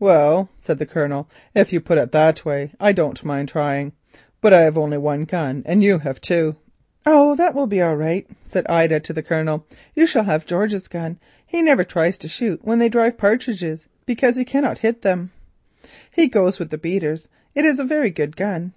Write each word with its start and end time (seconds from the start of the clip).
"Well," 0.00 0.48
said 0.58 0.78
the 0.78 0.86
Colonel, 0.86 1.28
"if 1.54 1.70
you 1.70 1.82
put 1.82 1.98
it 1.98 2.04
in 2.04 2.08
that 2.12 2.46
way 2.46 2.72
I 2.80 2.92
don't 2.92 3.22
mind 3.26 3.50
trying, 3.50 3.92
but 4.40 4.54
I 4.54 4.62
have 4.62 4.78
only 4.78 4.96
one 4.96 5.24
gun 5.24 5.62
and 5.66 5.82
you 5.82 5.98
have 5.98 6.18
two." 6.18 6.56
"Oh, 7.04 7.36
that 7.36 7.54
will 7.54 7.66
be 7.66 7.82
all 7.82 7.94
right," 7.94 8.26
said 8.46 8.66
Ida 8.70 9.00
to 9.00 9.12
the 9.12 9.22
Colonel. 9.22 9.66
"You 9.94 10.06
shall 10.06 10.24
have 10.24 10.46
George's 10.46 10.88
gun; 10.88 11.18
he 11.46 11.60
never 11.60 11.84
tries 11.84 12.16
to 12.16 12.26
shoot 12.28 12.64
when 12.64 12.78
they 12.78 12.88
drive 12.88 13.18
partridges, 13.18 13.86
because 14.06 14.34
he 14.36 14.46
cannot 14.46 14.78
hit 14.78 15.02
them. 15.02 15.30
He 16.10 16.26
goes 16.28 16.58
with 16.58 16.70
the 16.70 16.78
beaters. 16.78 17.28
It 17.54 17.66
is 17.66 17.78
a 17.78 17.84
very 17.84 18.08
good 18.08 18.34
gun." 18.34 18.72